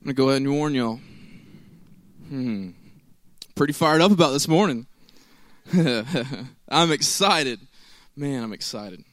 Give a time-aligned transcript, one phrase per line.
[0.00, 0.98] I'm going to go ahead and warn y'all.
[2.28, 2.70] Hmm.
[3.54, 4.86] Pretty fired up about this morning.
[5.74, 7.60] I'm excited.
[8.16, 9.04] Man, I'm excited.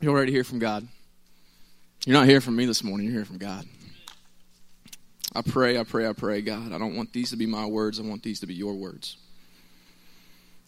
[0.00, 0.88] You're ready to hear from God.
[2.04, 3.64] You're not hearing from me this morning, you're hearing from God.
[5.36, 8.00] I pray, I pray, I pray, God, I don't want these to be my words,
[8.00, 9.16] I want these to be your words.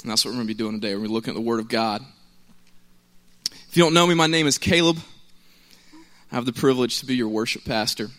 [0.02, 0.94] And that's what we're going to be doing today.
[0.94, 2.02] We're looking at the Word of God.
[3.50, 4.98] If you don't know me, my name is Caleb.
[6.30, 8.10] I have the privilege to be your worship pastor.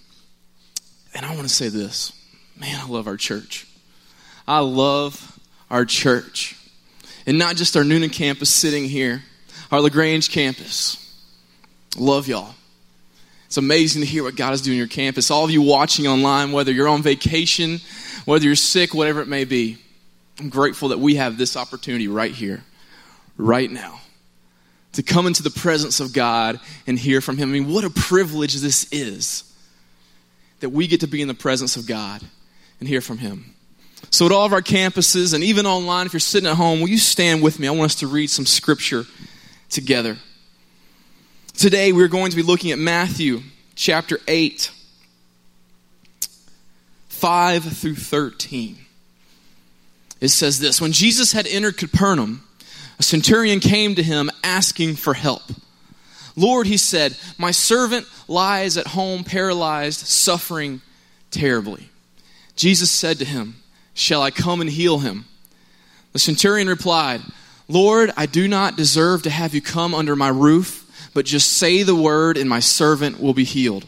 [1.15, 2.11] And I want to say this
[2.59, 3.65] man, I love our church.
[4.47, 5.39] I love
[5.71, 6.55] our church.
[7.25, 9.23] And not just our Newnan campus sitting here,
[9.71, 11.01] our LaGrange campus.
[11.97, 12.53] Love y'all.
[13.47, 15.31] It's amazing to hear what God is doing on your campus.
[15.31, 17.79] All of you watching online, whether you're on vacation,
[18.25, 19.77] whether you're sick, whatever it may be,
[20.39, 22.63] I'm grateful that we have this opportunity right here,
[23.37, 24.01] right now,
[24.93, 27.49] to come into the presence of God and hear from Him.
[27.49, 29.54] I mean, what a privilege this is
[30.59, 32.21] that we get to be in the presence of God
[32.79, 33.55] and hear from Him.
[34.09, 36.89] So, at all of our campuses and even online, if you're sitting at home, will
[36.89, 37.67] you stand with me?
[37.67, 39.05] I want us to read some scripture
[39.69, 40.17] together.
[41.53, 43.41] Today, we're going to be looking at Matthew
[43.75, 44.71] chapter 8,
[47.09, 48.77] 5 through 13.
[50.21, 52.43] It says this When Jesus had entered Capernaum,
[52.99, 55.43] a centurion came to him asking for help.
[56.35, 60.81] Lord, he said, My servant lies at home paralyzed, suffering
[61.31, 61.89] terribly.
[62.55, 63.55] Jesus said to him,
[63.93, 65.25] Shall I come and heal him?
[66.13, 67.21] The centurion replied,
[67.67, 71.83] Lord, I do not deserve to have you come under my roof, but just say
[71.83, 73.85] the word, and my servant will be healed.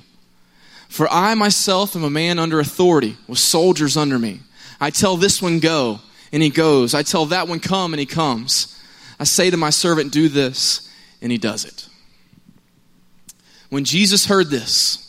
[0.87, 4.39] For I myself am a man under authority, with soldiers under me.
[4.79, 5.99] I tell this one, go,
[6.31, 6.93] and he goes.
[6.93, 8.73] I tell that one, come, and he comes.
[9.19, 10.89] I say to my servant, do this,
[11.21, 11.86] and he does it.
[13.69, 15.03] When Jesus heard this,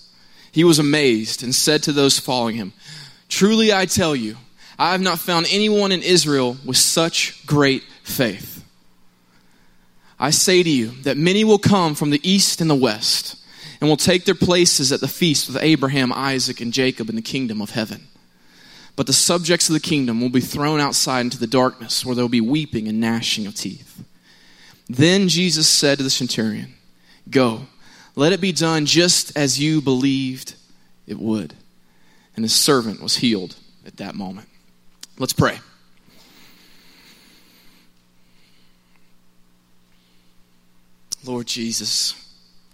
[0.53, 2.73] he was amazed and said to those following him,
[3.29, 4.37] Truly I tell you,
[4.79, 8.65] I have not found anyone in Israel with such great faith.
[10.19, 13.37] I say to you that many will come from the east and the west
[13.81, 17.23] and will take their places at the feast with Abraham, Isaac, and Jacob in the
[17.23, 18.09] kingdom of heaven.
[18.97, 22.25] But the subjects of the kingdom will be thrown outside into the darkness where there
[22.25, 24.03] will be weeping and gnashing of teeth.
[24.89, 26.75] Then Jesus said to the centurion,
[27.31, 27.67] Go,
[28.19, 30.55] let it be done just as you believed
[31.07, 31.55] it would.
[32.35, 33.55] And his servant was healed
[33.87, 34.49] at that moment.
[35.21, 35.61] Let's pray.
[41.25, 42.15] Lord Jesus,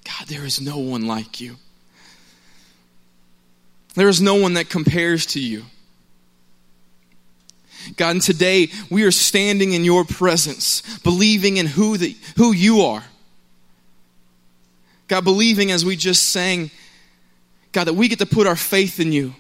[0.05, 1.57] God, there is no one like you.
[3.95, 5.65] There is no one that compares to you.
[7.99, 12.81] God, and today we are standing in your presence, believing in who, the, who you
[12.81, 13.05] are.
[15.09, 16.71] God, believing as we just sang,
[17.73, 19.35] God, that we get to put our faith in you.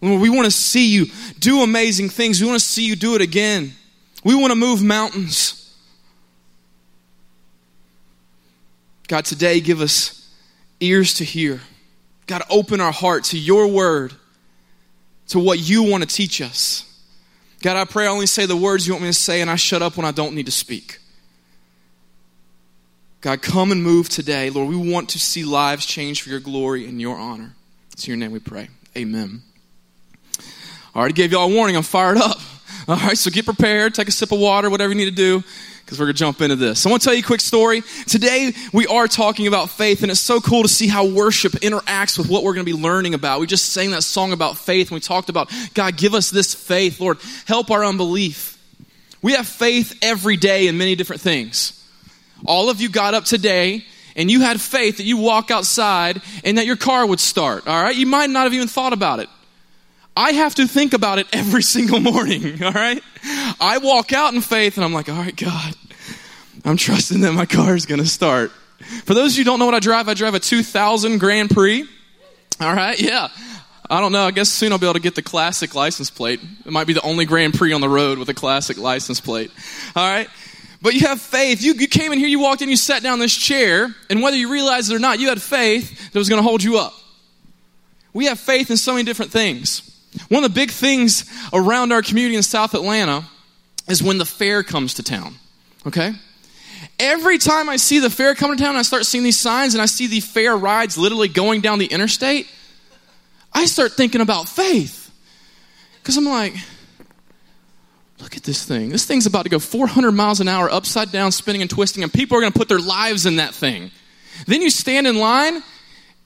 [0.00, 1.06] We want to see you
[1.38, 2.40] do amazing things.
[2.40, 3.72] We want to see you do it again.
[4.24, 5.58] We want to move mountains.
[9.06, 10.28] God, today give us
[10.80, 11.60] ears to hear.
[12.26, 14.14] God, open our heart to your word,
[15.28, 16.88] to what you want to teach us.
[17.60, 19.56] God, I pray I only say the words you want me to say and I
[19.56, 20.98] shut up when I don't need to speak.
[23.22, 24.50] God, come and move today.
[24.50, 27.54] Lord, we want to see lives change for your glory and your honor.
[27.92, 28.68] It's in your name we pray.
[28.96, 29.42] Amen.
[30.92, 31.76] I already gave y'all a warning.
[31.76, 32.38] I'm fired up.
[32.88, 33.94] All right, so get prepared.
[33.94, 35.40] Take a sip of water, whatever you need to do,
[35.84, 36.84] because we're going to jump into this.
[36.84, 37.82] I want to tell you a quick story.
[38.08, 42.18] Today, we are talking about faith, and it's so cool to see how worship interacts
[42.18, 43.38] with what we're going to be learning about.
[43.38, 46.54] We just sang that song about faith, and we talked about, God, give us this
[46.54, 46.98] faith.
[46.98, 48.58] Lord, help our unbelief.
[49.22, 51.78] We have faith every day in many different things.
[52.44, 53.84] All of you got up today
[54.16, 57.82] and you had faith that you walk outside and that your car would start, all
[57.82, 57.94] right?
[57.94, 59.28] You might not have even thought about it.
[60.16, 63.02] I have to think about it every single morning, all right?
[63.60, 65.74] I walk out in faith and I'm like, all right, God,
[66.64, 68.50] I'm trusting that my car is going to start.
[69.04, 71.50] For those of you who don't know what I drive, I drive a 2000 Grand
[71.50, 71.86] Prix.
[72.60, 73.28] All right, yeah.
[73.88, 74.24] I don't know.
[74.24, 76.40] I guess soon I'll be able to get the classic license plate.
[76.64, 79.50] It might be the only Grand Prix on the road with a classic license plate.
[79.94, 80.28] All right?
[80.82, 81.62] But you have faith.
[81.62, 84.20] You, you came in here, you walked in, you sat down in this chair, and
[84.20, 86.78] whether you realized it or not, you had faith that was going to hold you
[86.78, 86.92] up.
[88.12, 89.88] We have faith in so many different things.
[90.28, 93.24] One of the big things around our community in South Atlanta
[93.88, 95.36] is when the fair comes to town.
[95.86, 96.12] Okay?
[96.98, 99.80] Every time I see the fair coming to town, I start seeing these signs and
[99.82, 102.48] I see the fair rides literally going down the interstate,
[103.52, 105.10] I start thinking about faith.
[106.00, 106.54] Because I'm like,
[108.22, 108.90] Look at this thing.
[108.90, 112.12] This thing's about to go 400 miles an hour upside down, spinning and twisting, and
[112.12, 113.90] people are going to put their lives in that thing.
[114.46, 115.60] Then you stand in line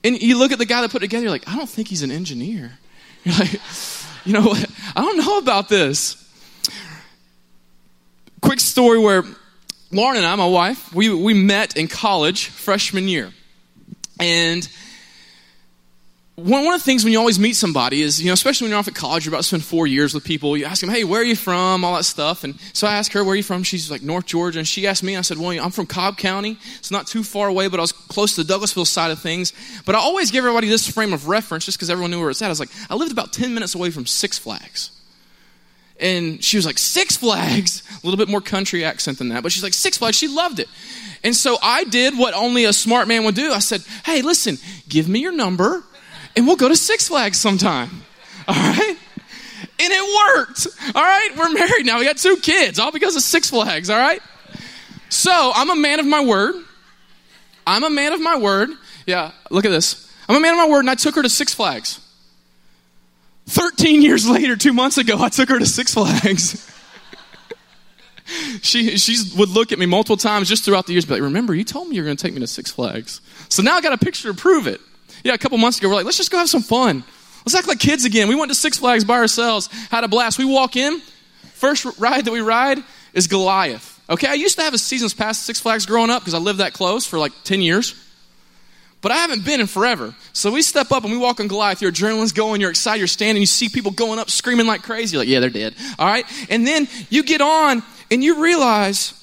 [0.03, 1.87] and you look at the guy that put it together, you're like, I don't think
[1.87, 2.77] he's an engineer.
[3.23, 3.59] You're like,
[4.23, 4.65] you know what?
[4.95, 6.23] I don't know about this.
[8.41, 9.23] Quick story where
[9.91, 13.33] Lauren and I, my wife, we, we met in college freshman year.
[14.19, 14.69] And
[16.37, 18.77] one, of the things when you always meet somebody is, you know, especially when you're
[18.77, 21.03] off at college, you're about to spend four years with people, you ask them, hey,
[21.03, 21.83] where are you from?
[21.83, 22.43] All that stuff.
[22.43, 23.63] And so I asked her, where are you from?
[23.63, 24.59] She's like, North Georgia.
[24.59, 26.59] And she asked me, I said, well, I'm from Cobb County.
[26.77, 29.51] It's not too far away, but I was close to the Douglasville side of things.
[29.83, 32.41] But I always give everybody this frame of reference just because everyone knew where it's
[32.43, 32.45] at.
[32.45, 34.91] I was like, I lived about 10 minutes away from Six Flags.
[35.99, 37.81] And she was like, Six Flags?
[38.03, 39.41] A little bit more country accent than that.
[39.41, 40.15] But she's like, Six Flags.
[40.15, 40.67] She loved it.
[41.23, 43.51] And so I did what only a smart man would do.
[43.51, 45.83] I said, hey, listen, give me your number
[46.37, 47.89] and we'll go to Six Flags sometime.
[48.47, 48.97] All right?
[49.79, 50.67] And it worked.
[50.95, 51.29] All right?
[51.35, 51.97] We're married now.
[51.97, 53.89] We got two kids, all because of Six Flags.
[53.89, 54.21] All right?
[55.09, 56.55] So I'm a man of my word.
[57.65, 58.69] I'm a man of my word.
[59.05, 60.11] Yeah, look at this.
[60.29, 61.99] I'm a man of my word, and I took her to Six Flags.
[63.47, 66.71] 13 years later, two months ago, I took her to Six Flags.
[68.61, 71.55] she she would look at me multiple times just throughout the years, but like, remember,
[71.55, 73.21] you told me you were going to take me to Six Flags.
[73.49, 74.81] So now I got a picture to prove it.
[75.23, 77.03] Yeah, a couple months ago, we're like, let's just go have some fun.
[77.45, 78.27] Let's act like kids again.
[78.27, 80.37] We went to Six Flags by ourselves, had a blast.
[80.37, 81.01] We walk in,
[81.53, 82.79] first ride that we ride
[83.13, 84.01] is Goliath.
[84.09, 86.39] Okay, I used to have a season's pass at Six Flags growing up because I
[86.39, 87.95] lived that close for like 10 years.
[89.01, 90.15] But I haven't been in forever.
[90.33, 91.81] So we step up and we walk on Goliath.
[91.81, 95.15] Your adrenaline's going, you're excited, you're standing, you see people going up screaming like crazy.
[95.15, 95.75] You're like, yeah, they're dead.
[95.99, 96.25] All right?
[96.49, 99.13] And then you get on and you realize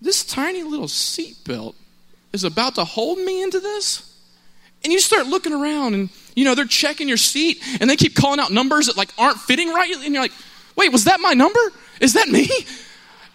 [0.00, 1.74] this tiny little seatbelt
[2.32, 4.15] is about to hold me into this.
[4.86, 8.14] And you start looking around and, you know, they're checking your seat and they keep
[8.14, 9.92] calling out numbers that like aren't fitting right.
[9.92, 10.30] And you're like,
[10.76, 11.58] wait, was that my number?
[12.00, 12.48] Is that me?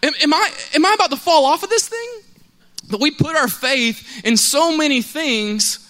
[0.01, 2.09] Am, am I, am I about to fall off of this thing?
[2.89, 5.85] But we put our faith in so many things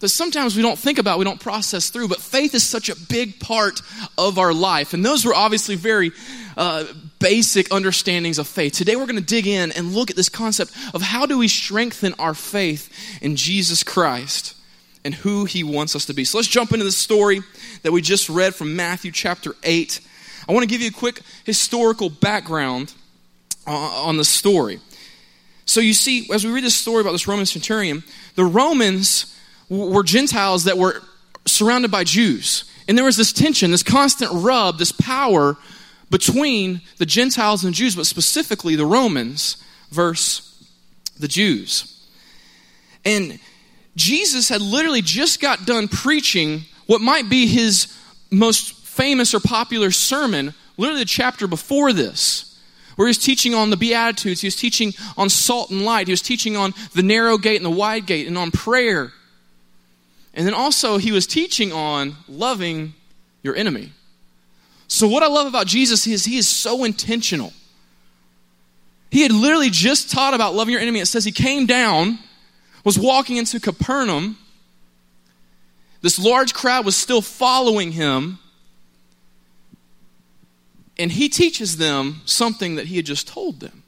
[0.00, 2.08] that sometimes we don't think about, we don't process through.
[2.08, 3.82] But faith is such a big part
[4.18, 4.92] of our life.
[4.92, 6.10] And those were obviously very
[6.56, 6.84] uh,
[7.20, 8.72] basic understandings of faith.
[8.72, 11.46] Today we're going to dig in and look at this concept of how do we
[11.46, 12.92] strengthen our faith
[13.22, 14.55] in Jesus Christ
[15.06, 16.24] and who he wants us to be.
[16.24, 17.40] So let's jump into the story
[17.82, 20.00] that we just read from Matthew chapter 8.
[20.48, 22.92] I want to give you a quick historical background
[23.68, 24.80] uh, on the story.
[25.64, 28.02] So you see, as we read this story about this Roman centurion,
[28.34, 29.38] the Romans
[29.68, 31.00] were Gentiles that were
[31.44, 32.64] surrounded by Jews.
[32.88, 35.56] And there was this tension, this constant rub, this power
[36.10, 39.56] between the Gentiles and Jews, but specifically the Romans
[39.92, 40.68] versus
[41.16, 41.92] the Jews.
[43.04, 43.38] And
[43.96, 47.92] Jesus had literally just got done preaching what might be his
[48.30, 52.60] most famous or popular sermon, literally the chapter before this,
[52.96, 56.12] where he was teaching on the Beatitudes, he was teaching on salt and light, he
[56.12, 59.12] was teaching on the narrow gate and the wide gate, and on prayer.
[60.34, 62.92] And then also, he was teaching on loving
[63.42, 63.92] your enemy.
[64.88, 67.52] So, what I love about Jesus is he is so intentional.
[69.10, 71.00] He had literally just taught about loving your enemy.
[71.00, 72.18] It says he came down
[72.86, 74.38] was walking into Capernaum.
[76.02, 78.38] This large crowd was still following him.
[80.96, 83.82] And he teaches them something that he had just told them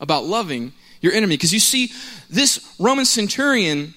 [0.00, 1.38] about loving your enemy.
[1.38, 1.92] Because you see,
[2.28, 3.94] this Roman centurion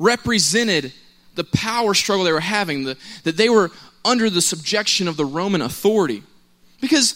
[0.00, 0.92] represented
[1.36, 3.70] the power struggle they were having, the, that they were
[4.04, 6.24] under the subjection of the Roman authority.
[6.80, 7.14] Because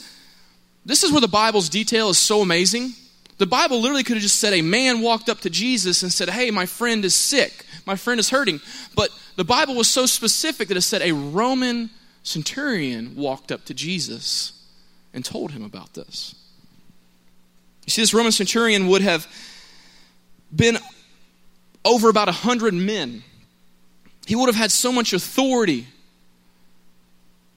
[0.86, 2.92] this is where the Bible's detail is so amazing.
[3.40, 6.28] The Bible literally could have just said a man walked up to Jesus and said,
[6.28, 7.64] Hey, my friend is sick.
[7.86, 8.60] My friend is hurting.
[8.94, 11.88] But the Bible was so specific that it said a Roman
[12.22, 14.52] centurion walked up to Jesus
[15.14, 16.34] and told him about this.
[17.86, 19.26] You see, this Roman centurion would have
[20.54, 20.76] been
[21.82, 23.22] over about a hundred men.
[24.26, 25.86] He would have had so much authority.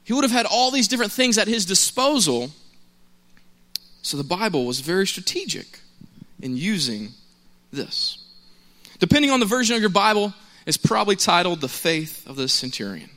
[0.05, 2.51] He would have had all these different things at his disposal
[4.03, 5.79] so the Bible was very strategic
[6.41, 7.13] in using
[7.71, 8.17] this.
[8.99, 10.33] Depending on the version of your Bible,
[10.65, 13.09] it's probably titled The Faith of the Centurion.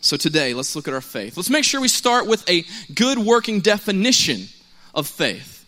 [0.00, 1.36] So today, let's look at our faith.
[1.36, 2.64] Let's make sure we start with a
[2.94, 4.48] good working definition
[4.94, 5.66] of faith.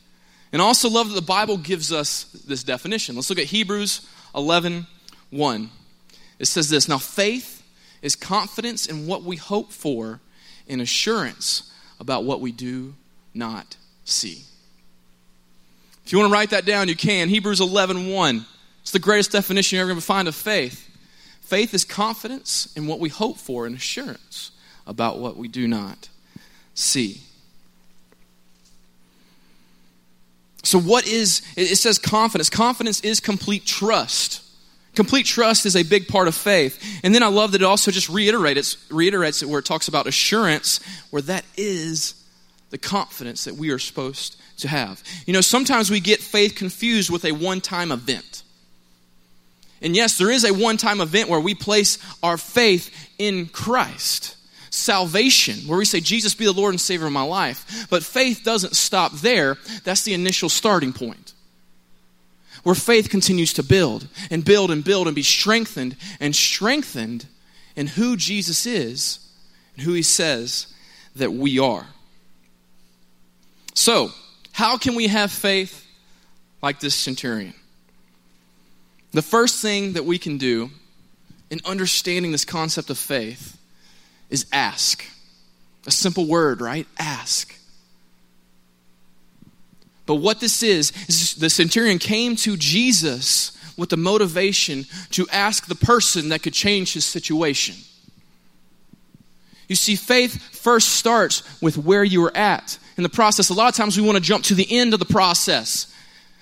[0.51, 3.17] And I also love that the Bible gives us this definition.
[3.17, 4.87] Let's look at Hebrews 11
[5.31, 5.71] 1.
[6.39, 7.63] It says this Now, faith
[8.01, 10.21] is confidence in what we hope for
[10.69, 11.71] and assurance
[12.01, 12.95] about what we do
[13.35, 14.43] not see.
[16.05, 17.29] If you want to write that down, you can.
[17.29, 18.47] Hebrews 11 1.
[18.83, 20.89] It's the greatest definition you're ever going to find of faith.
[21.41, 24.53] Faith is confidence in what we hope for and assurance
[24.87, 26.09] about what we do not
[26.75, 27.21] see.
[30.63, 32.51] So, what is, it says confidence.
[32.51, 34.43] Confidence is complete trust.
[34.97, 37.01] Complete trust is a big part of faith.
[37.05, 40.07] And then I love that it also just reiterates, reiterates it where it talks about
[40.07, 42.15] assurance, where that is
[42.77, 45.03] the confidence that we are supposed to have.
[45.25, 48.43] You know, sometimes we get faith confused with a one time event.
[49.81, 54.37] And yes, there is a one time event where we place our faith in Christ.
[54.69, 57.87] Salvation, where we say, Jesus be the Lord and Savior of my life.
[57.89, 59.57] But faith doesn't stop there.
[59.85, 61.33] That's the initial starting point
[62.63, 67.25] where faith continues to build and build and build and be strengthened and strengthened
[67.75, 69.19] in who Jesus is
[69.77, 70.67] and who he says
[71.15, 71.87] that we are.
[73.77, 74.11] So,
[74.53, 75.87] how can we have faith
[76.63, 77.53] like this centurion?
[79.13, 80.71] The first thing that we can do
[81.51, 83.59] in understanding this concept of faith
[84.31, 85.05] is ask.
[85.87, 86.89] A simple word, right?
[86.99, 87.55] Ask.
[90.07, 95.67] But what this is, is the centurion came to Jesus with the motivation to ask
[95.67, 97.77] the person that could change his situation.
[99.69, 103.51] You see, faith first starts with where you are at in the process.
[103.51, 105.93] A lot of times we want to jump to the end of the process.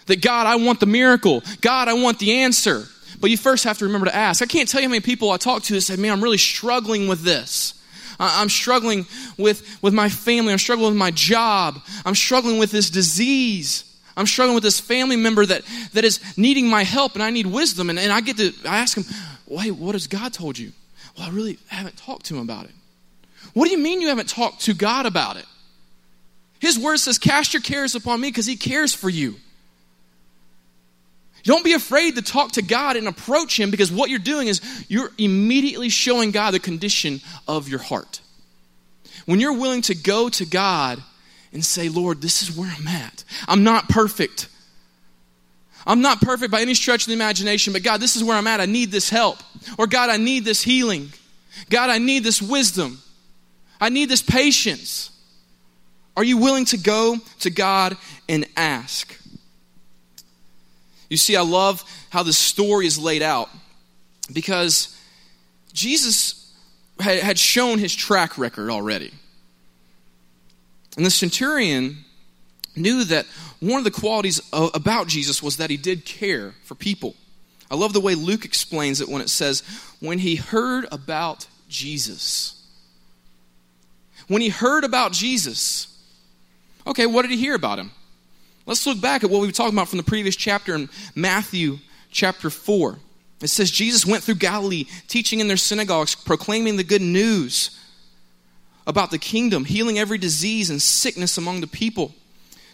[0.06, 1.42] That God, I want the miracle.
[1.60, 2.84] God, I want the answer.
[3.20, 4.42] But you first have to remember to ask.
[4.42, 6.38] I can't tell you how many people I talk to that say, man, I'm really
[6.38, 7.80] struggling with this.
[8.18, 9.06] I'm struggling
[9.38, 10.52] with, with my family.
[10.52, 11.80] I'm struggling with my job.
[12.04, 13.90] I'm struggling with this disease.
[14.16, 15.62] I'm struggling with this family member that,
[15.94, 17.90] that is needing my help and I need wisdom.
[17.90, 19.04] And, and I get to, I ask him,
[19.46, 20.72] wait, what has God told you?
[21.16, 22.72] Well, I really haven't talked to him about it.
[23.54, 25.46] What do you mean you haven't talked to God about it?
[26.64, 29.34] His word says, cast your cares upon me because he cares for you.
[31.42, 34.62] Don't be afraid to talk to God and approach Him because what you're doing is
[34.88, 38.22] you're immediately showing God the condition of your heart.
[39.26, 41.02] When you're willing to go to God
[41.52, 43.24] and say, Lord, this is where I'm at.
[43.46, 44.48] I'm not perfect.
[45.86, 48.46] I'm not perfect by any stretch of the imagination, but God, this is where I'm
[48.46, 48.62] at.
[48.62, 49.36] I need this help.
[49.76, 51.12] Or God, I need this healing.
[51.68, 53.02] God, I need this wisdom.
[53.78, 55.10] I need this patience.
[56.16, 57.96] Are you willing to go to God
[58.28, 59.18] and ask?
[61.10, 63.50] You see, I love how the story is laid out
[64.32, 64.96] because
[65.72, 66.52] Jesus
[67.00, 69.12] had shown his track record already.
[70.96, 72.04] And the centurion
[72.76, 73.26] knew that
[73.60, 77.14] one of the qualities about Jesus was that he did care for people.
[77.70, 79.62] I love the way Luke explains it when it says,
[80.00, 82.62] when he heard about Jesus.
[84.28, 85.93] When he heard about Jesus,
[86.86, 87.90] okay, what did he hear about him?
[88.66, 91.78] Let's look back at what we were talking about from the previous chapter in Matthew
[92.10, 92.98] chapter 4.
[93.42, 97.78] It says Jesus went through Galilee, teaching in their synagogues, proclaiming the good news
[98.86, 102.14] about the kingdom, healing every disease and sickness among the people.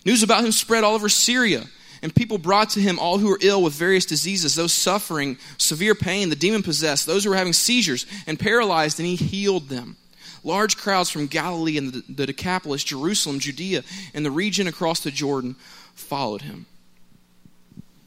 [0.05, 1.65] News about him spread all over Syria,
[2.03, 5.95] and people brought to him all who were ill with various diseases, those suffering severe
[5.95, 9.97] pain, the demon possessed, those who were having seizures and paralyzed, and he healed them.
[10.43, 13.83] Large crowds from Galilee and the, Decapolis, Jerusalem, Judea,
[14.15, 15.57] and the region across the Jordan
[15.95, 16.67] followed him.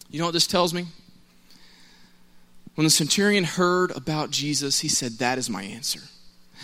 [0.09, 0.85] You know what this tells me?
[2.75, 6.01] When the centurion heard about Jesus, he said, That is my answer.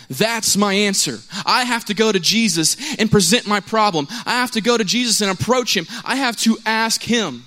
[0.08, 1.18] That's my answer.
[1.46, 4.08] I have to go to Jesus and present my problem.
[4.26, 5.86] I have to go to Jesus and approach him.
[6.04, 7.44] I have to ask him.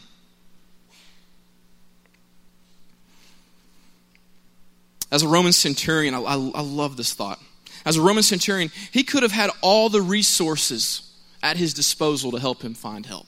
[5.12, 7.40] As a Roman centurion, I, I, I love this thought.
[7.86, 11.10] As a Roman centurion, he could have had all the resources
[11.42, 13.28] at his disposal to help him find help.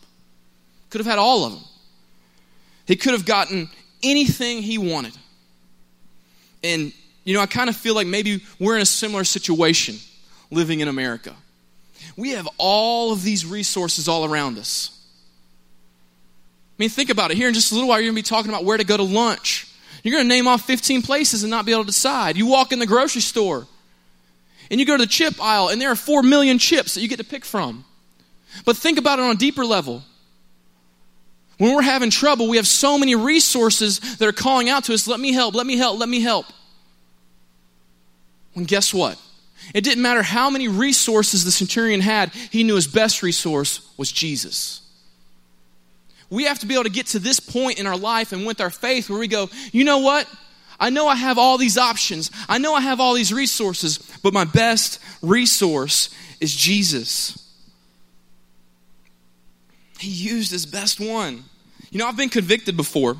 [0.90, 1.64] Could have had all of them.
[2.88, 3.70] He could have gotten
[4.02, 5.14] anything he wanted.
[6.64, 6.94] And,
[7.24, 9.98] you know, I kind of feel like maybe we're in a similar situation
[10.52, 11.36] living in America.
[12.16, 14.92] We have all of these resources all around us.
[16.78, 17.38] I mean, think about it.
[17.38, 18.96] Here in just a little while, you're going to be talking about where to go
[18.96, 19.68] to lunch.
[20.04, 22.38] You're going to name off 15 places and not be able to decide.
[22.38, 23.66] You walk in the grocery store
[24.70, 27.08] and you go to the chip aisle, and there are 4 million chips that you
[27.08, 27.86] get to pick from.
[28.64, 30.04] But think about it on a deeper level.
[31.58, 35.08] When we're having trouble, we have so many resources that are calling out to us,
[35.08, 36.46] let me help, let me help, let me help.
[38.54, 39.20] When guess what?
[39.74, 44.12] It didn't matter how many resources the centurion had, he knew his best resource was
[44.12, 44.82] Jesus.
[46.30, 48.60] We have to be able to get to this point in our life and with
[48.60, 50.28] our faith where we go, you know what?
[50.80, 52.32] I know I have all these options.
[52.50, 57.42] I know I have all these resources, but my best resource is Jesus.
[60.00, 61.44] He used his best one.
[61.90, 63.16] You know, I've been convicted before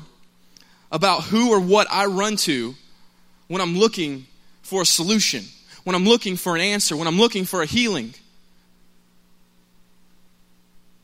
[0.92, 2.74] about who or what I run to
[3.48, 4.26] when I'm looking
[4.62, 5.44] for a solution,
[5.84, 8.14] when I'm looking for an answer, when I'm looking for a healing.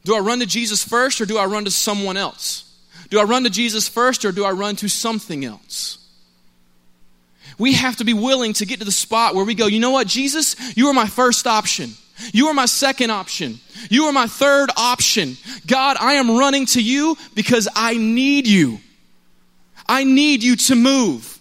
[0.04, 2.68] Do I run to Jesus first or do I run to someone else?
[3.09, 5.99] Do I run to Jesus first or do I run to something else?
[7.59, 9.90] We have to be willing to get to the spot where we go, you know
[9.90, 11.92] what, Jesus, you are my first option.
[12.32, 13.59] You are my second option.
[13.90, 15.37] You are my third option.
[15.66, 18.78] God, I am running to you because I need you.
[19.88, 21.38] I need you to move.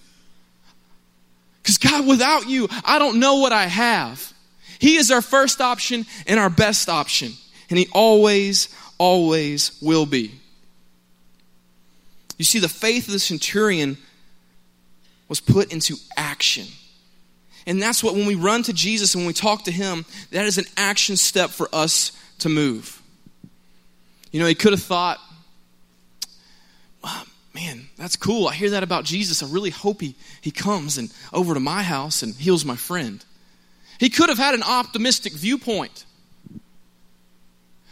[1.62, 4.34] Because, God, without you, I don't know what I have.
[4.80, 7.34] He is our first option and our best option.
[7.70, 10.34] And He always, always will be.
[12.38, 13.98] You see, the faith of the centurion
[15.32, 16.68] was put into action.
[17.66, 20.46] And that's what, when we run to Jesus and when we talk to Him, that
[20.46, 23.02] is an action step for us to move.
[24.34, 25.20] You know, he could have thought,
[27.02, 27.24] wow,
[27.56, 28.50] man, that's cool.
[28.50, 29.42] I hear that about Jesus.
[29.42, 33.24] I really hope he, he comes and over to my house and heals my friend.
[34.02, 36.04] He could have had an optimistic viewpoint.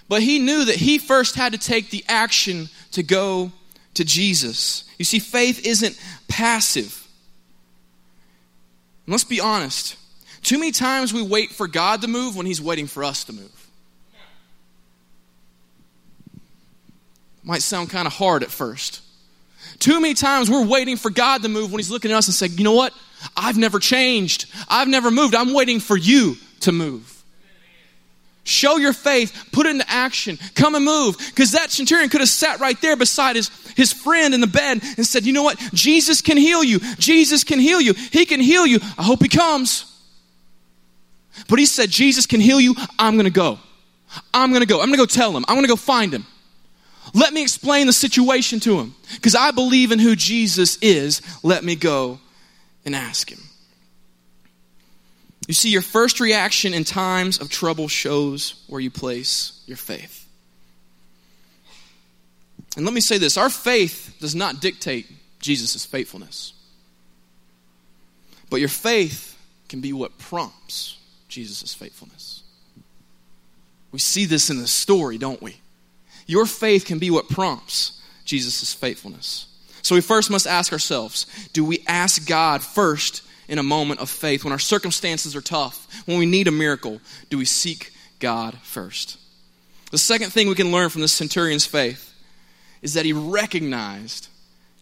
[0.10, 3.54] But he knew that he first had to take the action to go
[3.94, 4.84] to Jesus.
[4.98, 7.06] You see, faith isn't passive.
[9.10, 9.96] And let's be honest.
[10.44, 13.34] Too many times we wait for God to move when He's waiting for us to
[13.34, 13.68] move.
[17.42, 19.02] Might sound kind of hard at first.
[19.80, 22.36] Too many times we're waiting for God to move when He's looking at us and
[22.36, 22.94] saying, you know what?
[23.36, 24.46] I've never changed.
[24.68, 25.34] I've never moved.
[25.34, 27.19] I'm waiting for you to move.
[28.50, 31.18] Show your faith, put it into action, come and move.
[31.18, 34.82] Because that centurion could have sat right there beside his, his friend in the bed
[34.98, 35.60] and said, You know what?
[35.74, 36.80] Jesus can heal you.
[36.98, 37.94] Jesus can heal you.
[37.94, 38.80] He can heal you.
[38.98, 39.86] I hope he comes.
[41.48, 42.76] But he said, Jesus can heal you.
[42.98, 43.60] I'm going to go.
[44.34, 44.82] I'm going to go.
[44.82, 45.46] I'm going to go tell him.
[45.48, 46.26] I'm going to go find him.
[47.14, 48.96] Let me explain the situation to him.
[49.14, 51.22] Because I believe in who Jesus is.
[51.44, 52.20] Let me go
[52.84, 53.49] and ask him.
[55.50, 60.30] You see, your first reaction in times of trouble shows where you place your faith.
[62.78, 65.08] And let me say this our faith does not dictate
[65.40, 66.54] Jesus' faithfulness.
[68.52, 69.40] But your faith
[69.70, 70.98] can be what prompts
[71.30, 72.44] Jesus' faithfulness.
[73.92, 75.56] We see this in the story, don't we?
[76.28, 79.48] Your faith can be what prompts Jesus' faithfulness.
[79.82, 84.10] So we first must ask ourselves do we ask God first in a moment of
[84.10, 88.58] faith, when our circumstances are tough, when we need a miracle, do we seek God
[88.64, 89.18] first?
[89.92, 92.14] The second thing we can learn from this centurion's faith
[92.82, 94.28] is that he recognized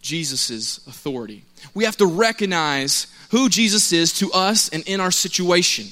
[0.02, 1.44] Jesus' authority.
[1.74, 5.86] We have to recognize who Jesus is to us and in our situation.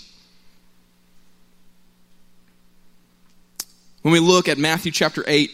[4.03, 5.51] When we look at Matthew chapter 8,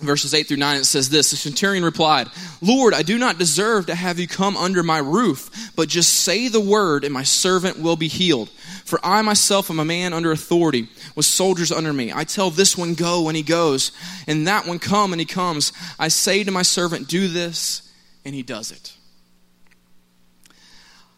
[0.00, 2.28] verses 8 through 9, it says this The centurion replied,
[2.60, 6.48] Lord, I do not deserve to have you come under my roof, but just say
[6.48, 8.50] the word, and my servant will be healed.
[8.84, 12.12] For I myself am a man under authority, with soldiers under me.
[12.12, 13.92] I tell this one, go, and he goes,
[14.26, 15.72] and that one, come, and he comes.
[15.96, 17.88] I say to my servant, do this,
[18.24, 18.92] and he does it.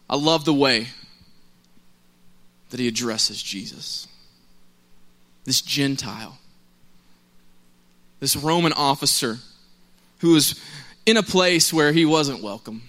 [0.07, 0.89] I love the way
[2.69, 4.07] that he addresses Jesus,
[5.43, 6.37] this Gentile
[8.19, 9.39] this Roman officer
[10.19, 10.61] who was
[11.07, 12.83] in a place where he wasn't welcome,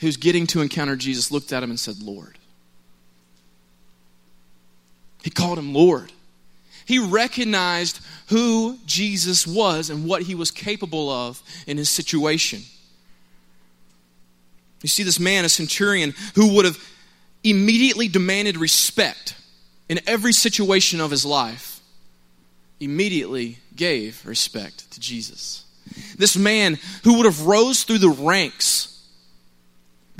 [0.00, 2.38] who's getting to encounter Jesus, looked at him and said, Lord.
[5.22, 6.12] He called him Lord.
[6.86, 12.62] He recognized who Jesus was and what he was capable of in his situation.
[14.82, 16.78] You see, this man, a centurion, who would have
[17.44, 19.36] immediately demanded respect
[19.88, 21.80] in every situation of his life,
[22.80, 25.64] immediately gave respect to Jesus.
[26.16, 28.99] This man who would have rose through the ranks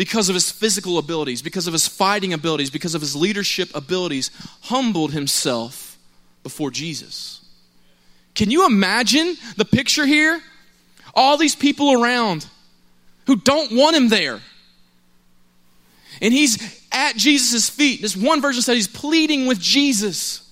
[0.01, 4.31] because of his physical abilities, because of his fighting abilities, because of his leadership abilities,
[4.63, 5.99] humbled himself
[6.43, 7.45] before Jesus.
[8.35, 10.41] Can you imagine the picture here?
[11.13, 12.47] All these people around
[13.27, 14.41] who don't want him there.
[16.23, 18.01] And he's at Jesus' feet.
[18.01, 20.51] This one version said he's pleading with Jesus.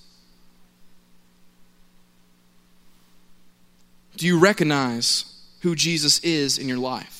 [4.15, 5.25] Do you recognize
[5.61, 7.18] who Jesus is in your life?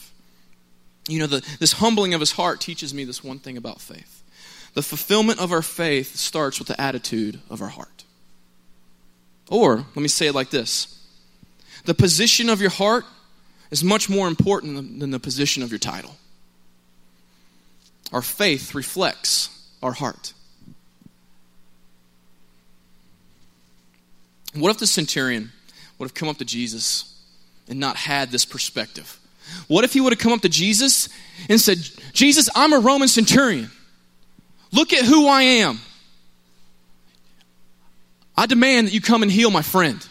[1.10, 4.24] You know, the, this humbling of his heart teaches me this one thing about faith.
[4.74, 8.04] The fulfillment of our faith starts with the attitude of our heart.
[9.50, 10.96] Or, let me say it like this
[11.86, 13.06] the position of your heart
[13.72, 16.16] is much more important than the position of your title.
[18.12, 19.50] Our faith reflects
[19.82, 20.34] our heart.
[24.56, 25.52] What if the centurion
[25.98, 27.16] would have come up to Jesus
[27.68, 29.20] and not had this perspective?
[29.68, 31.10] What if he would have come up to Jesus
[31.50, 31.78] and said,
[32.14, 33.70] Jesus, I'm a Roman centurion.
[34.72, 35.80] Look at who I am.
[38.38, 40.06] I demand that you come and heal my friend.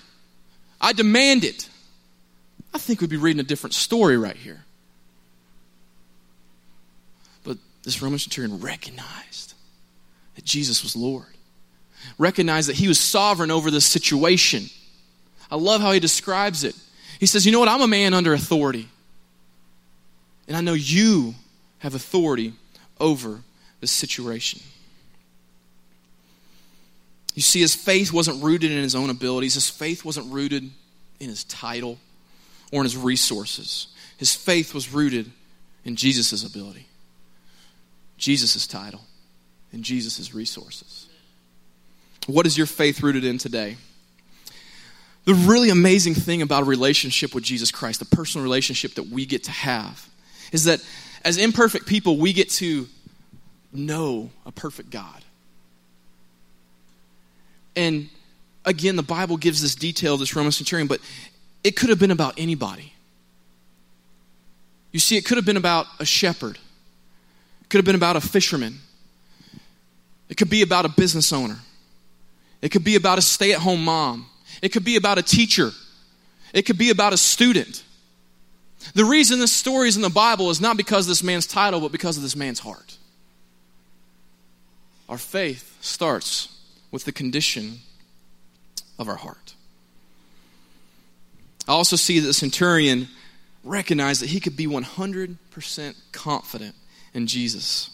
[0.80, 1.68] I demand it.
[2.74, 4.64] I think we'd be reading a different story right here.
[7.44, 9.54] But this Roman centurion recognized
[10.34, 11.26] that Jesus was Lord,
[12.18, 14.66] recognized that he was sovereign over this situation.
[15.50, 16.76] I love how he describes it.
[17.18, 17.68] He says, You know what?
[17.68, 18.88] I'm a man under authority.
[20.48, 21.34] And I know you
[21.78, 22.54] have authority
[22.98, 23.42] over
[23.80, 24.60] this situation.
[27.34, 30.68] You see, his faith wasn't rooted in his own abilities, his faith wasn't rooted
[31.20, 31.98] in his title
[32.72, 33.88] or in his resources.
[34.16, 35.30] His faith was rooted
[35.84, 36.86] in Jesus' ability,
[38.16, 39.02] Jesus' title,
[39.72, 41.08] and Jesus' resources.
[42.26, 43.76] What is your faith rooted in today?
[45.24, 49.26] The really amazing thing about a relationship with Jesus Christ, the personal relationship that we
[49.26, 50.07] get to have,
[50.52, 50.84] is that
[51.24, 52.86] as imperfect people, we get to
[53.72, 55.22] know a perfect God.
[57.76, 58.08] And
[58.64, 61.00] again, the Bible gives this detail this Roman centurion, but
[61.64, 62.92] it could have been about anybody.
[64.92, 66.58] You see, it could have been about a shepherd,
[67.60, 68.78] it could have been about a fisherman,
[70.28, 71.58] it could be about a business owner,
[72.62, 74.26] it could be about a stay at home mom,
[74.62, 75.70] it could be about a teacher,
[76.54, 77.84] it could be about a student.
[78.94, 81.80] The reason this story is in the Bible is not because of this man's title,
[81.80, 82.96] but because of this man's heart.
[85.08, 86.56] Our faith starts
[86.90, 87.80] with the condition
[88.98, 89.54] of our heart.
[91.66, 93.08] I also see that the centurion
[93.64, 96.74] recognized that he could be 100% confident
[97.12, 97.90] in Jesus.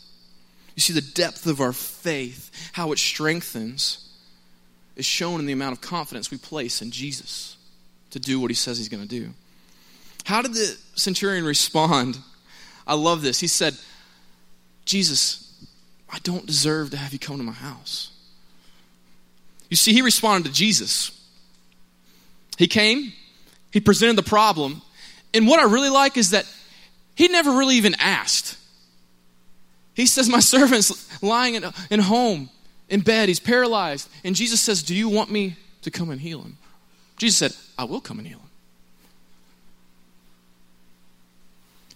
[0.77, 4.09] You see, the depth of our faith, how it strengthens,
[4.97, 7.57] is shown in the amount of confidence we place in Jesus
[8.11, 9.31] to do what he says he's going to do.
[10.25, 12.19] How did the centurion respond?
[12.87, 13.41] I love this.
[13.41, 13.77] He said,
[14.85, 15.53] Jesus,
[16.11, 18.11] I don't deserve to have you come to my house.
[19.71, 21.11] You see, he responded to Jesus.
[22.59, 23.13] He came,
[23.71, 24.83] he presented the problem,
[25.33, 26.47] and what I really like is that
[27.17, 28.57] he never really even asked.
[29.95, 32.51] He says, My servant's lying in, in home,
[32.89, 34.09] in bed, he's paralyzed.
[34.23, 36.57] And Jesus says, Do you want me to come and heal him?
[37.17, 38.49] Jesus said, I will come and heal him.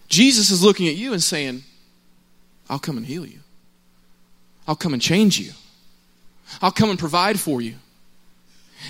[0.09, 1.63] Jesus is looking at you and saying,
[2.69, 3.39] I'll come and heal you.
[4.67, 5.51] I'll come and change you.
[6.61, 7.75] I'll come and provide for you.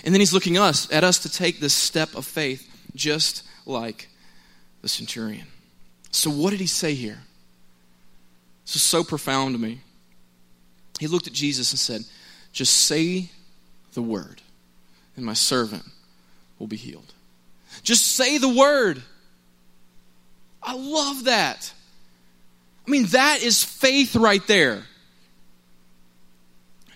[0.04, 4.08] And then he's looking us at us to take this step of faith just like
[4.82, 5.48] the centurion.
[6.12, 7.20] So what did he say here?
[8.66, 9.82] This is so profound to me.
[11.00, 12.02] He looked at Jesus and said,
[12.52, 13.30] Just say
[13.94, 14.42] the word,
[15.16, 15.84] and my servant
[16.60, 17.14] will be healed.
[17.84, 19.02] Just say the word.
[20.70, 21.74] I love that.
[22.88, 24.84] I mean, that is faith right there.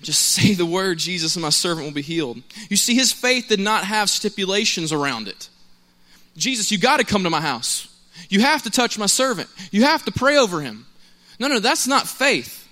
[0.03, 2.43] Just say the word, Jesus, and my servant will be healed.
[2.69, 5.49] You see, his faith did not have stipulations around it.
[6.37, 7.87] Jesus, you got to come to my house.
[8.29, 9.49] You have to touch my servant.
[9.71, 10.85] You have to pray over him.
[11.39, 12.67] No, no, that's not faith.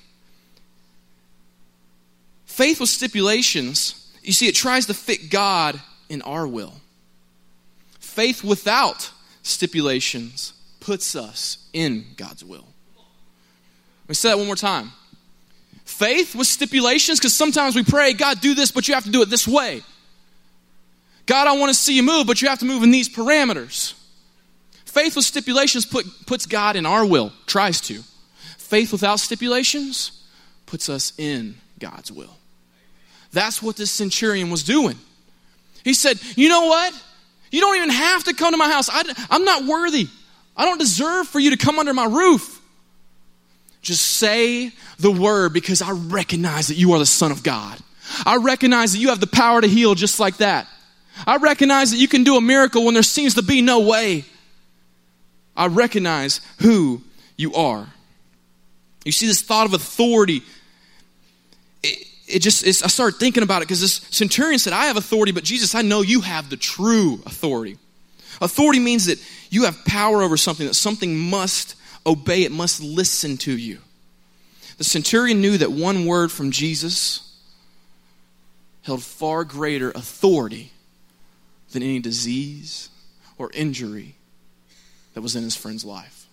[2.46, 6.76] Faith with stipulations, you see, it tries to fit God in our will.
[8.00, 9.10] Faith without
[9.42, 12.65] stipulations puts us in God's will.
[14.04, 14.91] Let me say that one more time.
[15.86, 19.22] Faith with stipulations, because sometimes we pray, God, do this, but you have to do
[19.22, 19.82] it this way.
[21.26, 23.94] God, I want to see you move, but you have to move in these parameters.
[24.84, 28.02] Faith with stipulations put, puts God in our will, tries to.
[28.58, 30.24] Faith without stipulations
[30.65, 32.36] puts us in God's will.
[33.32, 34.98] That's what this centurion was doing.
[35.84, 36.94] He said, You know what?
[37.52, 38.89] You don't even have to come to my house.
[38.89, 40.08] I, I'm not worthy.
[40.56, 42.62] I don't deserve for you to come under my roof.
[43.82, 47.80] Just say the word because I recognize that you are the Son of God.
[48.26, 50.68] I recognize that you have the power to heal just like that.
[51.26, 54.26] I recognize that you can do a miracle when there seems to be no way.
[55.56, 57.02] I recognize who
[57.38, 57.88] you are.
[59.04, 60.44] You see, this thought of authority,
[61.84, 65.32] it, it just, I started thinking about it because this centurion said, I have authority,
[65.32, 67.78] but Jesus, I know you have the true authority.
[68.41, 71.75] Authority means that you have power over something, that something must
[72.06, 73.77] obey, it must listen to you.
[74.77, 77.32] The centurion knew that one word from Jesus
[78.82, 80.71] held far greater authority
[81.71, 82.89] than any disease
[83.38, 84.15] or injury
[85.13, 86.25] that was in his friend's life.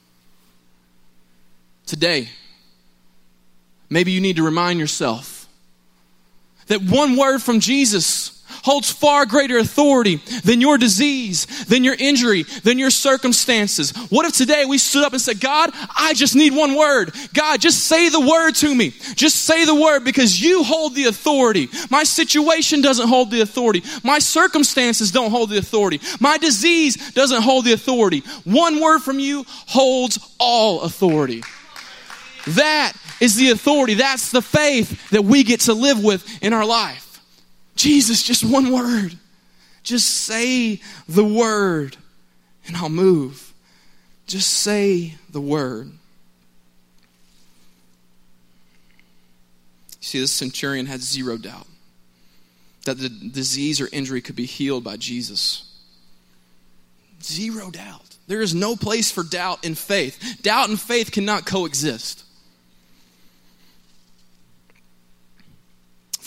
[1.84, 2.30] Today,
[3.90, 5.46] maybe you need to remind yourself
[6.68, 12.42] that one word from Jesus holds far greater authority than your disease, than your injury,
[12.42, 13.90] than your circumstances.
[14.10, 17.12] What if today we stood up and said, God, I just need one word.
[17.34, 18.90] God, just say the word to me.
[19.14, 21.68] Just say the word because you hold the authority.
[21.90, 23.82] My situation doesn't hold the authority.
[24.02, 26.00] My circumstances don't hold the authority.
[26.20, 28.20] My disease doesn't hold the authority.
[28.44, 31.42] One word from you holds all authority.
[32.48, 33.94] That is the authority.
[33.94, 37.07] That's the faith that we get to live with in our life.
[37.78, 39.14] Jesus, just one word.
[39.82, 41.96] Just say the word
[42.66, 43.54] and I'll move.
[44.26, 45.90] Just say the word.
[50.00, 51.66] See, this centurion had zero doubt
[52.84, 55.64] that the disease or injury could be healed by Jesus.
[57.22, 58.16] Zero doubt.
[58.26, 60.40] There is no place for doubt in faith.
[60.42, 62.24] Doubt and faith cannot coexist.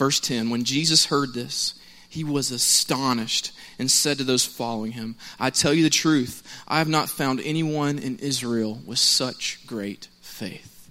[0.01, 1.75] Verse 10 When Jesus heard this,
[2.09, 6.79] he was astonished and said to those following him, I tell you the truth, I
[6.79, 10.89] have not found anyone in Israel with such great faith.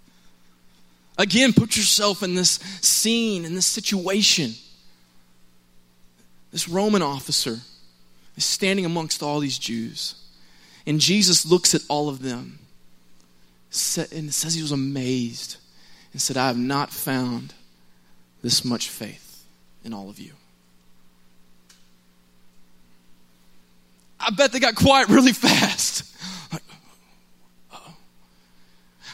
[1.19, 4.53] Again, put yourself in this scene, in this situation.
[6.53, 7.59] This Roman officer
[8.37, 10.15] is standing amongst all these Jews.
[10.87, 12.61] And Jesus looks at all of them
[13.73, 15.57] and says he was amazed
[16.13, 17.55] and said, I have not found
[18.43, 19.45] this much faith
[19.85, 20.33] in all of you.
[24.19, 26.05] I bet they got quiet really fast.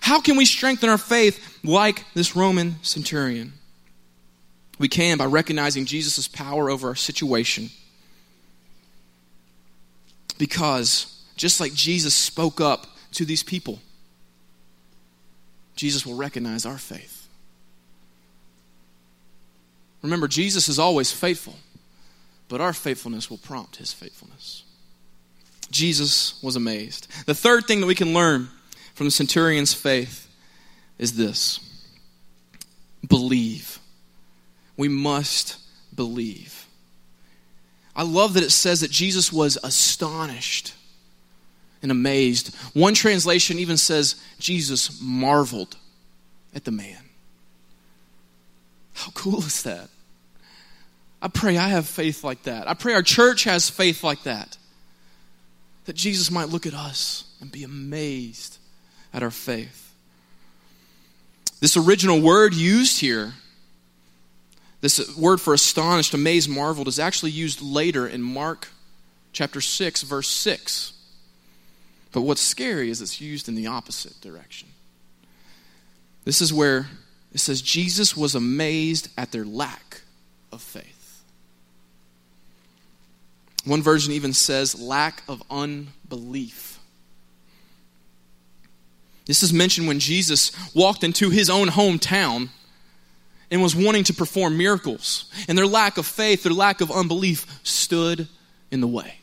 [0.06, 3.54] How can we strengthen our faith like this Roman centurion?
[4.78, 7.70] We can by recognizing Jesus' power over our situation.
[10.38, 13.80] Because just like Jesus spoke up to these people,
[15.74, 17.15] Jesus will recognize our faith.
[20.06, 21.56] Remember, Jesus is always faithful,
[22.48, 24.62] but our faithfulness will prompt his faithfulness.
[25.72, 27.08] Jesus was amazed.
[27.26, 28.48] The third thing that we can learn
[28.94, 30.28] from the centurion's faith
[30.96, 31.58] is this
[33.06, 33.80] believe.
[34.76, 35.56] We must
[35.92, 36.68] believe.
[37.96, 40.72] I love that it says that Jesus was astonished
[41.82, 42.54] and amazed.
[42.74, 45.76] One translation even says Jesus marveled
[46.54, 46.98] at the man.
[48.94, 49.88] How cool is that?
[51.26, 52.68] I pray I have faith like that.
[52.68, 54.56] I pray our church has faith like that.
[55.86, 58.58] That Jesus might look at us and be amazed
[59.12, 59.92] at our faith.
[61.58, 63.32] This original word used here,
[64.82, 68.68] this word for astonished, amazed, marveled, is actually used later in Mark
[69.32, 70.92] chapter 6, verse 6.
[72.12, 74.68] But what's scary is it's used in the opposite direction.
[76.24, 76.86] This is where
[77.32, 80.02] it says Jesus was amazed at their lack
[80.52, 80.95] of faith.
[83.66, 86.78] One version even says lack of unbelief.
[89.26, 92.48] This is mentioned when Jesus walked into his own hometown
[93.50, 95.30] and was wanting to perform miracles.
[95.48, 98.28] And their lack of faith, their lack of unbelief stood
[98.70, 99.18] in the way.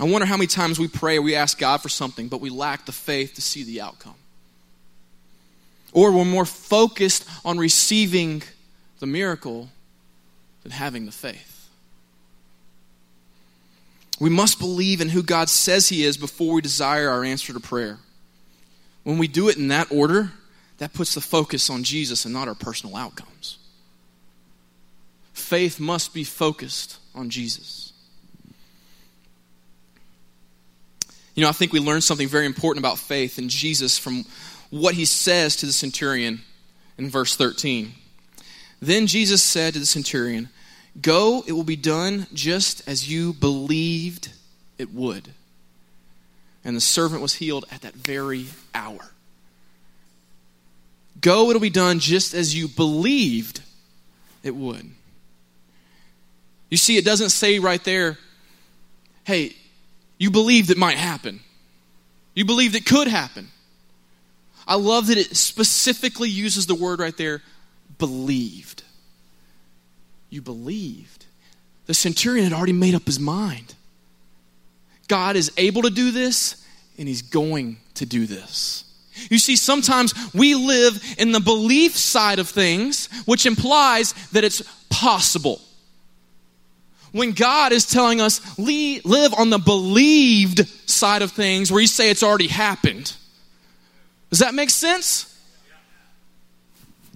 [0.00, 2.86] I wonder how many times we pray we ask God for something, but we lack
[2.86, 4.16] the faith to see the outcome.
[5.92, 8.42] Or we're more focused on receiving
[8.98, 9.68] the miracle
[10.64, 11.68] than having the faith.
[14.18, 17.60] We must believe in who God says He is before we desire our answer to
[17.60, 17.98] prayer.
[19.04, 20.32] When we do it in that order,
[20.78, 23.58] that puts the focus on Jesus and not our personal outcomes.
[25.32, 27.92] Faith must be focused on Jesus.
[31.34, 34.24] You know, I think we learn something very important about faith in Jesus from
[34.70, 36.40] what he says to the centurion
[36.96, 37.92] in verse 13.
[38.80, 40.48] Then Jesus said to the centurion,
[41.00, 44.30] Go, it will be done just as you believed
[44.78, 45.30] it would.
[46.64, 49.10] And the servant was healed at that very hour.
[51.20, 53.60] Go, it'll be done just as you believed
[54.42, 54.90] it would.
[56.70, 58.18] You see, it doesn't say right there,
[59.24, 59.56] hey,
[60.18, 61.40] you believed it might happen.
[62.34, 63.48] You believed it could happen.
[64.66, 67.42] I love that it specifically uses the word right there,
[67.98, 68.83] believed
[70.34, 71.26] you believed.
[71.86, 73.74] The centurion had already made up his mind.
[75.08, 76.64] God is able to do this,
[76.98, 78.84] and he's going to do this.
[79.30, 84.62] You see, sometimes we live in the belief side of things, which implies that it's
[84.88, 85.60] possible.
[87.12, 92.10] When God is telling us, live on the believed side of things, where you say
[92.10, 93.14] it's already happened.
[94.30, 95.30] Does that make sense?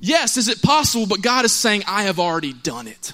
[0.00, 1.06] Yes, is it possible?
[1.06, 3.12] But God is saying, I have already done it.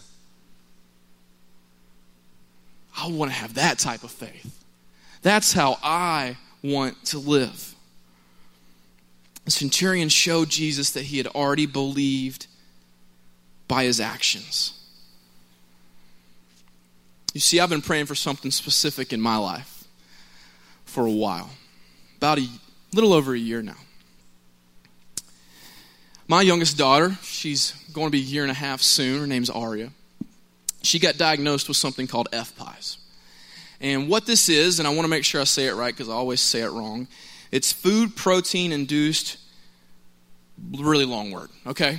[2.96, 4.64] I want to have that type of faith.
[5.22, 7.74] That's how I want to live.
[9.44, 12.46] The centurion showed Jesus that he had already believed
[13.68, 14.78] by his actions.
[17.32, 19.84] You see, I've been praying for something specific in my life
[20.84, 21.50] for a while.
[22.18, 22.46] About a
[22.92, 23.76] little over a year now.
[26.26, 29.20] My youngest daughter, she's going to be a year and a half soon.
[29.20, 29.90] Her name's Aria.
[30.82, 32.96] She got diagnosed with something called FPIES.
[33.80, 36.08] And what this is, and I want to make sure I say it right because
[36.08, 37.08] I always say it wrong,
[37.52, 39.36] it's food protein induced,
[40.72, 41.98] really long word, okay?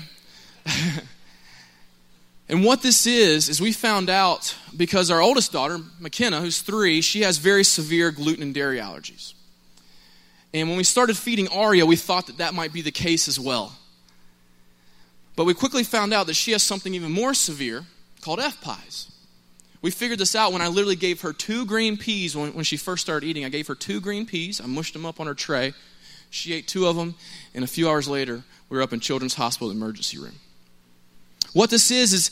[2.49, 7.01] and what this is, is we found out because our oldest daughter, McKenna, who's three,
[7.01, 9.33] she has very severe gluten and dairy allergies.
[10.51, 13.39] And when we started feeding Aria, we thought that that might be the case as
[13.39, 13.73] well.
[15.35, 17.85] But we quickly found out that she has something even more severe
[18.21, 19.11] called FPIES.
[19.81, 22.77] We figured this out when I literally gave her two green peas when, when she
[22.77, 23.45] first started eating.
[23.45, 25.73] I gave her two green peas, I mushed them up on her tray.
[26.31, 27.15] She ate two of them,
[27.53, 30.35] and a few hours later, we were up in Children's Hospital emergency room.
[31.53, 32.31] What this is, is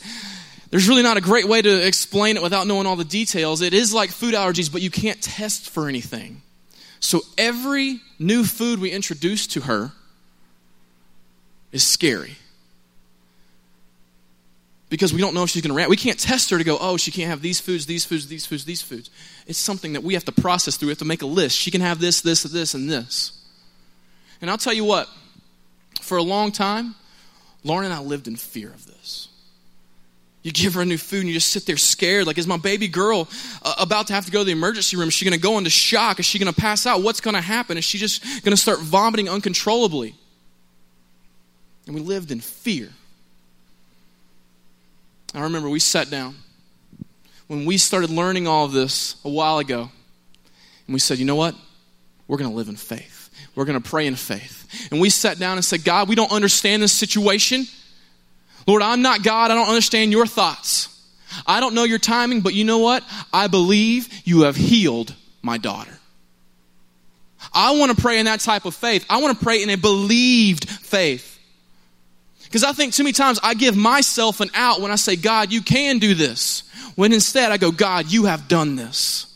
[0.70, 3.62] there's really not a great way to explain it without knowing all the details.
[3.62, 6.42] It is like food allergies, but you can't test for anything.
[7.00, 9.92] So every new food we introduce to her
[11.70, 12.36] is scary
[14.94, 15.90] because we don't know if she's going to react.
[15.90, 18.46] We can't test her to go, oh, she can't have these foods, these foods, these
[18.46, 19.10] foods, these foods.
[19.48, 20.86] It's something that we have to process through.
[20.86, 21.58] We have to make a list.
[21.58, 23.44] She can have this, this, this, and this.
[24.40, 25.08] And I'll tell you what,
[26.00, 26.94] for a long time,
[27.64, 29.26] Lauren and I lived in fear of this.
[30.44, 32.28] You give her a new food and you just sit there scared.
[32.28, 33.28] Like, is my baby girl
[33.64, 35.08] uh, about to have to go to the emergency room?
[35.08, 36.20] Is she going to go into shock?
[36.20, 37.02] Is she going to pass out?
[37.02, 37.76] What's going to happen?
[37.78, 40.14] Is she just going to start vomiting uncontrollably?
[41.86, 42.90] And we lived in fear.
[45.34, 46.36] I remember we sat down
[47.48, 49.90] when we started learning all of this a while ago,
[50.86, 51.54] and we said, you know what?
[52.28, 53.30] We're going to live in faith.
[53.54, 54.88] We're going to pray in faith.
[54.90, 57.66] And we sat down and said, God, we don't understand this situation.
[58.66, 59.50] Lord, I'm not God.
[59.50, 60.88] I don't understand your thoughts.
[61.46, 63.04] I don't know your timing, but you know what?
[63.32, 65.98] I believe you have healed my daughter.
[67.52, 69.04] I want to pray in that type of faith.
[69.10, 71.33] I want to pray in a believed faith.
[72.54, 75.50] Because I think too many times I give myself an out when I say, God,
[75.50, 76.62] you can do this.
[76.94, 79.26] When instead I go, God, you have done this.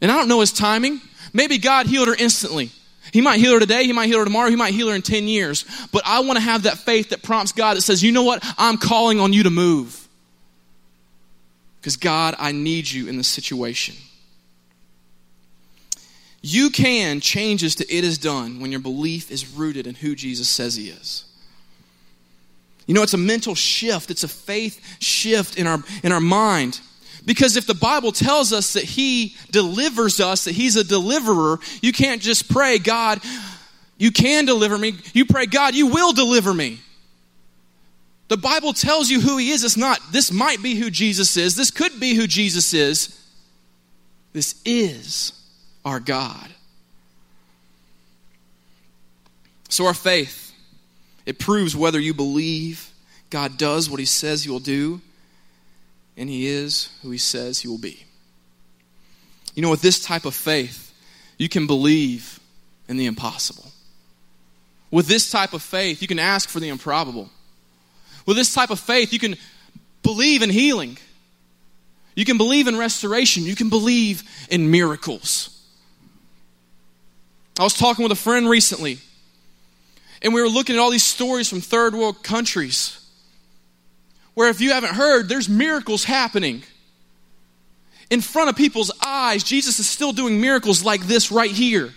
[0.00, 1.02] And I don't know his timing.
[1.34, 2.70] Maybe God healed her instantly.
[3.12, 5.02] He might heal her today, he might heal her tomorrow, he might heal her in
[5.02, 5.66] 10 years.
[5.92, 8.42] But I want to have that faith that prompts God that says, you know what?
[8.56, 10.08] I'm calling on you to move.
[11.82, 13.94] Because God, I need you in this situation.
[16.40, 20.14] You can change this to it is done when your belief is rooted in who
[20.14, 21.26] Jesus says he is.
[22.86, 26.80] You know, it's a mental shift, it's a faith shift in our, in our mind.
[27.24, 31.92] Because if the Bible tells us that He delivers us, that He's a deliverer, you
[31.92, 33.20] can't just pray, God,
[33.96, 34.94] you can deliver me.
[35.12, 36.80] You pray, God, you will deliver me.
[38.28, 39.62] The Bible tells you who He is.
[39.62, 41.54] It's not, this might be who Jesus is.
[41.54, 43.18] This could be who Jesus is.
[44.32, 45.32] This is
[45.84, 46.48] our God.
[49.68, 50.41] So, our faith
[51.26, 52.90] it proves whether you believe
[53.30, 55.00] God does what he says he will do
[56.16, 58.04] and he is who he says he will be.
[59.54, 60.92] You know, with this type of faith,
[61.38, 62.40] you can believe
[62.88, 63.70] in the impossible.
[64.90, 67.30] With this type of faith, you can ask for the improbable.
[68.26, 69.36] With this type of faith, you can
[70.02, 70.98] believe in healing.
[72.14, 73.44] You can believe in restoration.
[73.44, 75.48] You can believe in miracles.
[77.58, 78.98] I was talking with a friend recently
[80.22, 82.98] and we were looking at all these stories from third world countries
[84.34, 86.62] where, if you haven't heard, there's miracles happening.
[88.08, 91.92] In front of people's eyes, Jesus is still doing miracles like this right here.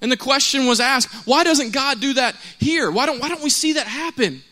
[0.00, 2.90] And the question was asked, why doesn't God do that here?
[2.90, 4.42] Why don't, why don't we see that happen?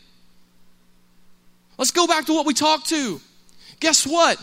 [1.77, 3.21] Let's go back to what we talked to.
[3.81, 4.39] Guess what?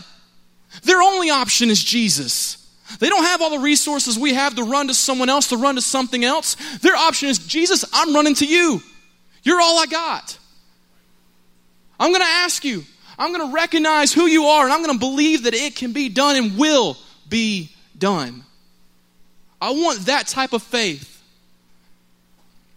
[0.82, 2.59] Their only option is Jesus.
[2.98, 5.76] They don't have all the resources we have to run to someone else, to run
[5.76, 6.56] to something else.
[6.78, 8.82] Their option is Jesus, I'm running to you.
[9.42, 10.38] You're all I got.
[11.98, 12.84] I'm going to ask you,
[13.18, 15.92] I'm going to recognize who you are, and I'm going to believe that it can
[15.92, 16.96] be done and will
[17.28, 18.44] be done.
[19.60, 21.22] I want that type of faith.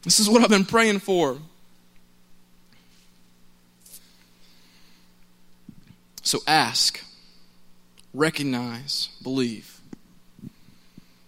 [0.03, 1.37] This is what I've been praying for.
[6.23, 7.01] So ask,
[8.13, 9.72] recognize, believe.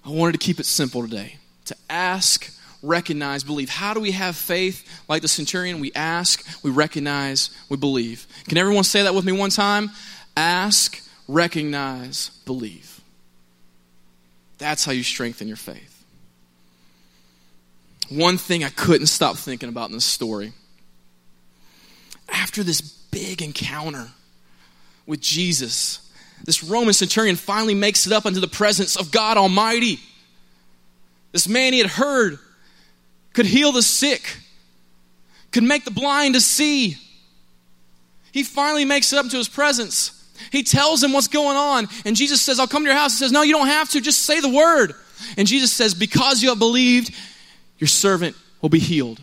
[0.06, 2.52] I wanted to keep it simple today to ask,
[2.84, 3.70] recognize, believe.
[3.70, 5.80] How do we have faith like the centurion?
[5.80, 8.28] We ask, we recognize, we believe.
[8.48, 9.90] Can everyone say that with me one time?
[10.38, 13.02] Ask, recognize, believe.
[14.60, 16.06] That's how you strengthen your faith.
[18.10, 20.54] One thing I couldn't stop thinking about in this story.
[22.30, 24.10] After this big encounter
[25.08, 26.05] with Jesus,
[26.46, 30.00] this Roman centurion finally makes it up into the presence of God Almighty.
[31.32, 32.38] This man he had heard
[33.34, 34.38] could heal the sick,
[35.52, 36.98] could make the blind to see.
[38.32, 40.12] He finally makes it up to his presence.
[40.52, 41.88] He tells him what's going on.
[42.06, 43.14] And Jesus says, I'll come to your house.
[43.14, 44.02] He says, No, you don't have to.
[44.02, 44.94] Just say the word.
[45.38, 47.14] And Jesus says, Because you have believed,
[47.80, 49.22] your servant will be healed.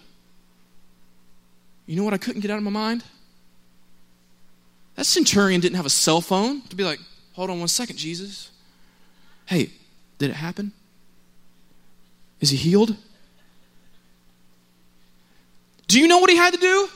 [1.86, 3.04] You know what I couldn't get out of my mind?
[4.96, 7.00] That centurion didn't have a cell phone to be like,
[7.34, 8.50] Hold on one second, Jesus.
[9.46, 9.70] Hey,
[10.18, 10.72] did it happen?
[12.40, 12.96] Is he healed?
[15.88, 16.88] Do you know what he had to do?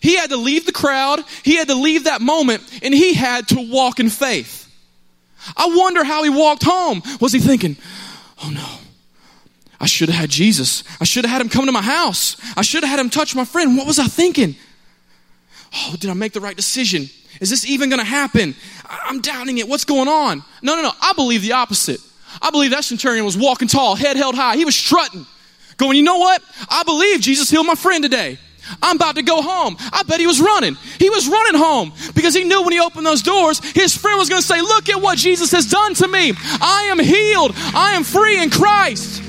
[0.00, 3.48] He had to leave the crowd, he had to leave that moment, and he had
[3.48, 4.66] to walk in faith.
[5.56, 7.02] I wonder how he walked home.
[7.20, 7.76] Was he thinking,
[8.42, 8.66] oh no,
[9.80, 10.84] I should have had Jesus.
[11.00, 12.36] I should have had him come to my house.
[12.56, 13.76] I should have had him touch my friend.
[13.76, 14.56] What was I thinking?
[15.74, 17.08] Oh, did I make the right decision?
[17.40, 18.54] Is this even going to happen?
[18.88, 19.68] I'm doubting it.
[19.68, 20.42] What's going on?
[20.62, 20.92] No, no, no.
[21.00, 22.00] I believe the opposite.
[22.42, 24.56] I believe that centurion was walking tall, head held high.
[24.56, 25.26] He was strutting,
[25.76, 26.42] going, you know what?
[26.68, 28.38] I believe Jesus healed my friend today.
[28.82, 29.76] I'm about to go home.
[29.92, 30.76] I bet he was running.
[30.98, 34.28] He was running home because he knew when he opened those doors, his friend was
[34.28, 36.32] going to say, Look at what Jesus has done to me.
[36.60, 37.52] I am healed.
[37.56, 39.22] I am free in Christ.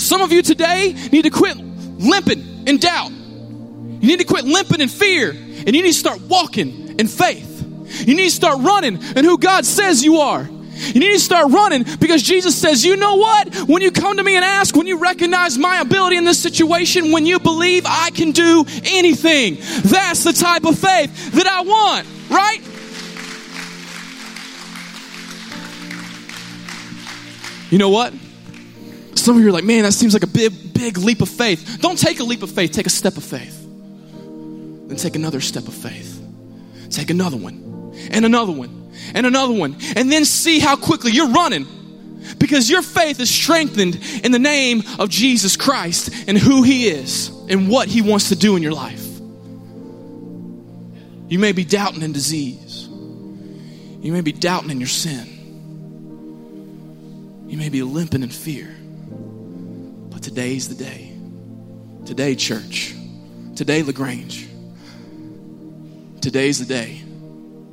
[0.00, 3.12] Some of you today need to quit limping in doubt.
[4.00, 7.48] You need to quit limping in fear and you need to start walking in faith.
[8.06, 10.42] You need to start running in who God says you are.
[10.42, 13.54] You need to start running because Jesus says, you know what?
[13.68, 17.12] When you come to me and ask, when you recognize my ability in this situation,
[17.12, 22.06] when you believe I can do anything, that's the type of faith that I want,
[22.30, 22.60] right?
[27.70, 28.14] You know what?
[29.16, 31.78] Some of you are like, man, that seems like a big, big leap of faith.
[31.82, 33.59] Don't take a leap of faith, take a step of faith.
[34.90, 36.20] Then take another step of faith.
[36.90, 41.30] Take another one, and another one, and another one, and then see how quickly you're
[41.30, 41.64] running
[42.38, 47.28] because your faith is strengthened in the name of Jesus Christ and who He is
[47.48, 49.06] and what He wants to do in your life.
[51.28, 55.28] You may be doubting in disease, you may be doubting in your sin,
[57.46, 58.74] you may be limping in fear.
[60.10, 61.12] But today's the day.
[62.06, 62.96] Today, church.
[63.54, 64.49] Today, LaGrange.
[66.20, 67.00] Today's the day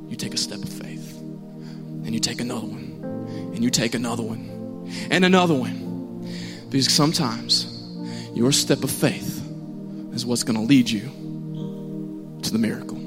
[0.08, 3.04] you take a step of faith and you take another one,
[3.54, 6.26] and you take another one, and another one.
[6.70, 7.66] Because sometimes
[8.34, 9.46] your step of faith
[10.14, 11.02] is what's going to lead you
[12.42, 13.07] to the miracle.